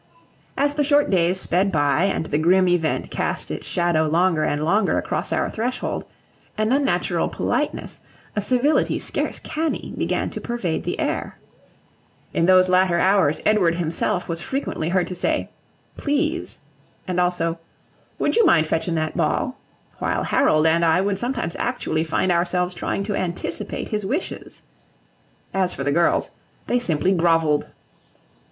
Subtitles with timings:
[0.57, 4.65] As the short days sped by and the grim event cast its shadow longer and
[4.65, 6.05] longer across our threshold,
[6.57, 8.01] an unnatural politeness,
[8.35, 11.37] a civility scarce canny, began to pervade the air.
[12.33, 15.51] In those latter hours Edward himself was frequently heard to say
[15.97, 16.61] "Please,"
[17.07, 17.59] and also
[18.17, 19.59] "Would you mind fetchin' that ball?"
[19.99, 24.63] while Harold and I would sometimes actually find ourselves trying to anticipate his wishes.
[25.53, 26.31] As for the girls,
[26.65, 27.67] they simply grovelled.